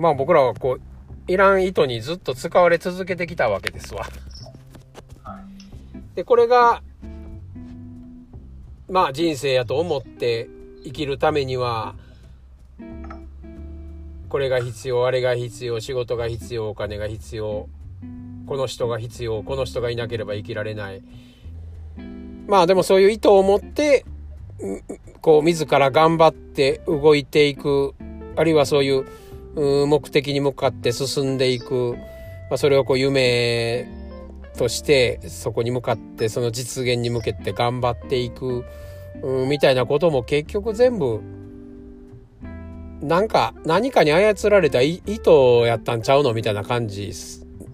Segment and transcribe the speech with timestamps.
[0.00, 0.80] まあ僕らはこう、
[1.30, 4.06] いらん糸にずっと使われ続けてきたわけですわ。
[6.14, 6.82] で、これが、
[8.88, 10.48] まあ人生やと思って
[10.84, 11.96] 生きるためには、
[14.30, 17.68] これが必要、あれが必要、仕事が必要、お金が必要、
[18.46, 21.02] この人が必要、この人がいなければ生きられない。
[22.46, 24.06] まあでもそういう意図を持って、
[25.20, 27.94] こう自ら頑張って動いていく、
[28.36, 29.04] あるいはそういう
[29.54, 31.96] 目的に向かって進んでいく、
[32.48, 33.88] まあ、それをこう夢
[34.56, 38.64] としてそこに向かってその実現に向けて頑張っていく、
[39.48, 41.20] みたいなことも結局全部
[43.00, 45.30] なんか何かに操られた意図
[45.66, 46.34] やったんちゃうの？
[46.34, 47.12] みたいな感じ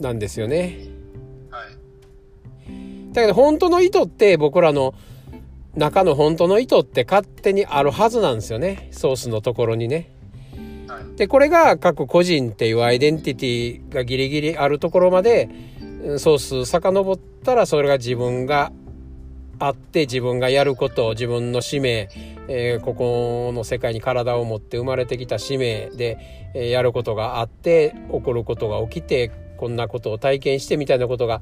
[0.00, 0.78] なんですよね。
[1.50, 3.12] はい。
[3.12, 4.94] だけど本当の意図って僕らの
[5.74, 8.88] 中の本当の意図って勝手にあるはずなんですよね。
[8.92, 10.12] ソースのところにね。
[11.16, 15.48] で、これが各個人っていうアイデンティティがギリギリあるところまで
[16.18, 18.72] ソース遡ったらそれが自分が
[19.58, 22.08] あって自分がやること自分の使命、
[22.48, 31.40] えー、ここの世界に体を持って生まれてきた使命で、えー、やることがあって起こることが起きてこんなことを体験してみたいなことが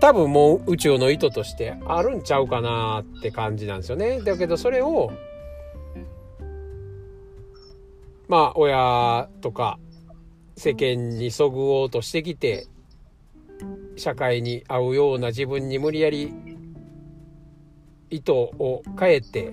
[0.00, 4.20] 多分もう宇宙の意図としてあるんちゃうかなって感じなんですよね。
[4.20, 5.10] だけどそれを
[8.28, 9.78] まあ親とか
[10.56, 12.66] 世間にそぐおうとしてきて
[13.96, 16.32] 社会に合うような自分に無理やり
[18.10, 19.52] 意図を変えて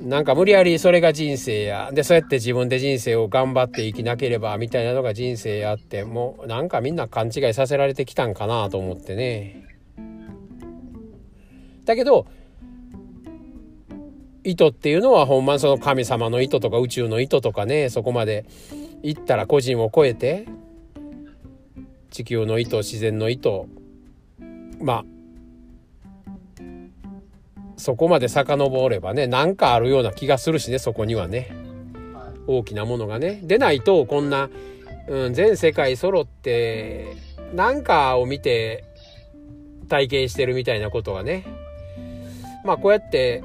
[0.00, 1.90] なんか無理やりそれが人生や。
[1.92, 9.64] でそうやって自分で人生を頑張って生きなければみたいなのが人生やってもうなんかみんな勘違いさせられてきたんかなと思ってね。
[11.86, 12.26] だけど
[14.44, 18.44] 意図っていうのはほんまその神様の意図とか宇宙の意図とかねそこまで
[19.02, 20.46] 行ったら個人を超えて
[22.10, 23.48] 地球の意図自然の意図
[24.80, 25.04] まあ
[27.76, 31.54] そこまで遡ればね、なんかあるような気がするしね、そこにはね。
[32.46, 33.40] 大きなものがね。
[33.42, 34.48] でないと、こんな、
[35.08, 37.16] うん、全世界揃って、
[37.52, 38.84] なんかを見て
[39.88, 41.44] 体験してるみたいなことはね。
[42.64, 43.42] まあこうやって、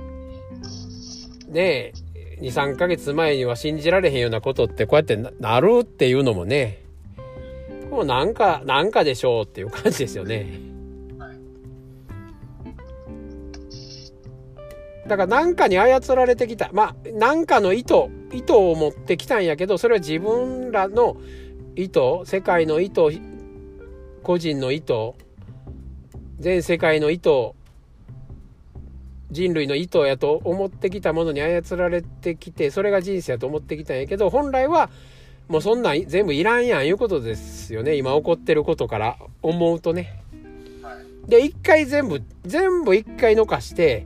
[1.49, 1.93] ね
[2.41, 6.83] 2、3ヶ月前には信じられへんようなことってこうやってなるっていうのもね、
[7.89, 10.47] もうなんか、なんかでしょうっていう感じですよね。
[15.07, 16.69] だから何かに操られてきた。
[16.71, 17.95] まあ、何かの意図、
[18.31, 21.17] 意図を持ってきたんやけど、それは自分らの
[21.75, 23.01] 意図、世界の意図、
[24.21, 24.93] 個人の意図、
[26.37, 27.29] 全世界の意図、
[29.31, 34.89] 人類の意図やと思ってきたものに操られてきて、それが人生やと思ってきたんやけど、本来は
[35.47, 37.95] もうそんなん全部いらんやんいうことですよね。
[37.95, 40.21] 今起こってることから思うとね。
[41.27, 44.05] で、一回全部、全部一回残して、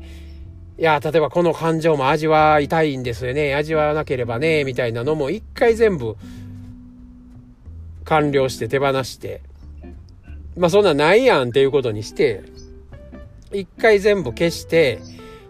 [0.77, 3.55] いや、例えばこの感情も味わいたいんですよね。
[3.55, 6.15] 味わわなければね、みたいなのも一回全部
[8.05, 9.41] 完了して手放して、
[10.57, 12.43] まあそんなんないやんっていうことにして、
[13.53, 14.99] 一回全部消して、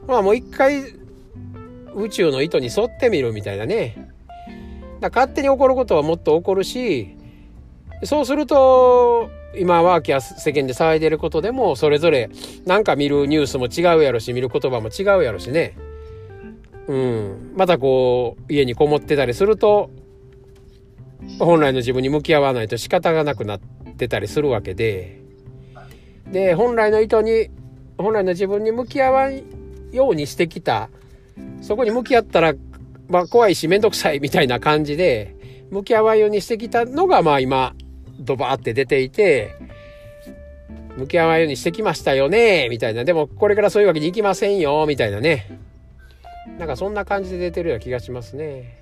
[0.07, 0.83] まあもう一回
[1.95, 4.11] 宇宙の意図に沿ってみるみたいなね。
[4.99, 7.15] だ勝手に起こることはもっと起こるし、
[8.03, 12.31] そうすると、今ワーキャ世間で騒いでることでもそれぞれ
[12.65, 15.77] なんか見るニュースも違うやろし見る言葉も違うやろしね。
[16.87, 17.53] うん。
[17.55, 19.91] またこう家にこもってたりすると
[21.39, 23.59] 本来の自分に向き合わないと仕方がなくなっ
[23.95, 25.21] てたりするわけで。
[26.31, 27.49] で本来の意図に
[27.97, 29.41] 本来の自分に向き合わん
[29.91, 30.89] ようにしてきた
[31.61, 32.53] そこに向き合ったら、
[33.09, 35.35] まあ、怖いし面倒くさいみたいな感じで
[35.71, 37.73] 向き合わんようにしてきたのがまあ今
[38.19, 39.55] ドバーって出ていて、
[40.97, 43.03] 向き合わんようにしてきましたよね、みたいな。
[43.03, 45.59] でも、これからそういうわけにいきませんよ、みたいなね。
[46.59, 48.77] なんかそんな感じで出てるような気がしますね。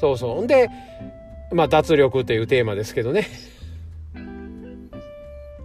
[0.00, 0.44] そうそう。
[0.44, 0.68] んで、
[1.52, 3.26] まあ、脱力というテーマですけどね。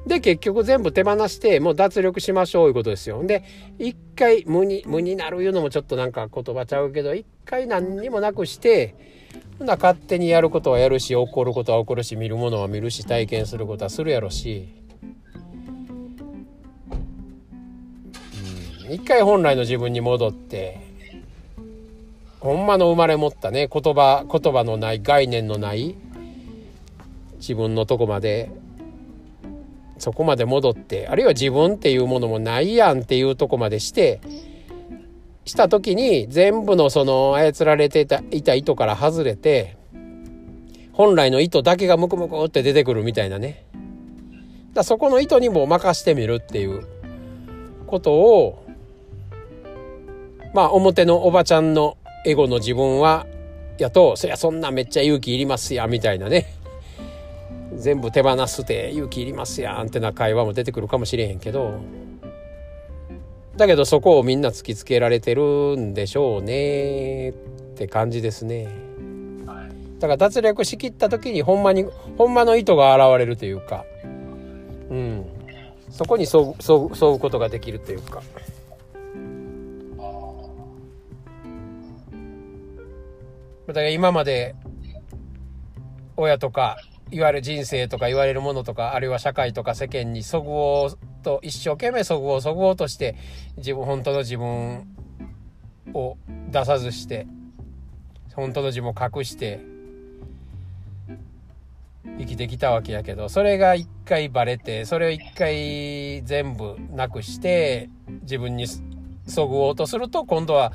[0.10, 3.24] で、結局全部手放して、もう脱力しましょういうことですよ。
[3.24, 3.44] で、
[3.78, 8.96] 一回無に、無になるいうのもちょっとなんか言葉ちゃうけど、一回何にもなくして、
[9.60, 14.70] ほな勝手にやることはやるし起こることは起こるし見るものは見るし体験することはするやろし、
[18.88, 20.82] うん、一回本来の自分に戻って
[22.40, 25.96] ほんまの生まれ持ったね言葉言葉のない概念のない
[27.36, 28.50] 自分のとこまで
[30.00, 34.22] そこまで戻ってあるいは自分っていうものもないやんっていうとこまでして
[35.46, 38.02] した時に全部のその操られて
[38.32, 39.78] いた糸から外れて
[40.94, 43.66] 本来の糸だけがムクムクって出てくるみたいなね。
[44.74, 46.86] だそこの糸にも任してみるっていう
[47.88, 48.66] ことを
[50.54, 53.26] まあ表のおばちゃんのエゴの自分は
[53.78, 56.59] やとそりゃそんなめっちゃ勇気いりますやみたいなね。
[57.80, 59.88] 全部手放すて勇気いりますやん。
[59.88, 61.80] ってな会話も出てくるかもしれへんけど。
[63.56, 67.30] だけどそこをみんな突きつけられてるんでしょうね。
[67.30, 67.34] っ
[67.76, 68.68] て感じですね。
[70.00, 71.86] だから脱力しきった時にほんまに
[72.18, 73.84] ほんまの意図が現れるというか、
[74.90, 75.26] うん、
[75.90, 78.22] そこに沿う沿う沿うことができるというか。
[83.68, 84.56] だから今まで
[86.18, 86.78] 親とか
[87.12, 93.16] いわゆる人生とか言われるものとかあるいは社会とか世間にそぐおうと一生懸命そぐおうそぐおうとして
[93.58, 94.88] 自分本当の自分
[95.94, 96.18] を
[96.50, 97.28] 出さずして
[98.36, 99.60] 本当の自分を隠して
[102.20, 107.90] 生きてきたわけやけどそれが一回バレてそれを一回全部なくして
[108.24, 108.68] 自分に
[109.28, 110.74] そぐおうとすると今度は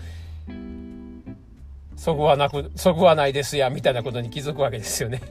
[1.96, 5.22] そぐわなくそぐわないですやみたいなことに気づくわけですよね。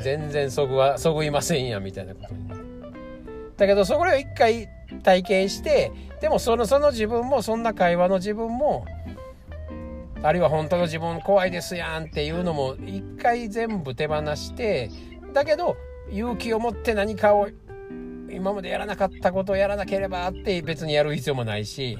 [0.00, 2.48] 全然そぐわそぐいませんやみたいなことに。
[3.56, 4.68] だけどそれを一回
[5.02, 8.86] 体験してでもそのその自分もそんな会話の自分も
[10.22, 14.90] あるいは本当の自分怖いですやんっていうのも一回全部手放して
[15.32, 15.76] だけど
[16.10, 17.48] 勇気を持って何かを
[18.30, 21.98] 今までやらなかったことをやらなければって別にやる必要もないし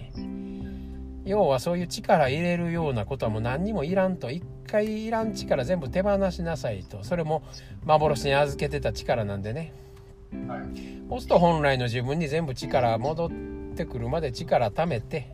[1.24, 4.30] 要はそういう力入れるようなことはもう何にもいらんと。
[4.30, 7.42] 一回いらん力全部手放しなさいとそれも
[7.84, 9.72] 幻に預けてた力なんでね、
[10.46, 10.60] はい、
[11.08, 13.30] そうすと本来の自分に全部力戻っ
[13.76, 15.32] てくるまで力貯めて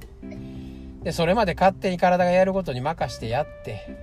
[1.02, 3.96] でそれまで勝手に体がやることに任してやって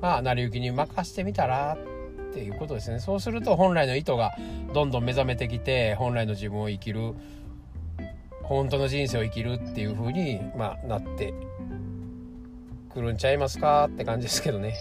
[0.00, 1.76] まあ成り行きに任してみたら
[2.30, 3.00] っていうことですね。
[3.00, 4.34] そうすると本来の意図が
[4.74, 7.14] どんどん目覚めてきて本来の自分を生きる
[8.42, 11.34] 本当の人生を生きるっていう風に、まあ、なって
[12.96, 14.74] 来るんちゃいますかって感じですけどね。